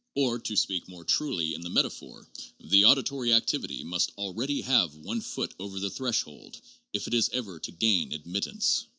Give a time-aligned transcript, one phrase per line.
[0.15, 2.27] Or, to speak more truly in the metaphor,
[2.59, 6.59] the audi tory activity must already have one foot over the threshold,
[6.91, 8.87] if it is ever to gain admittance.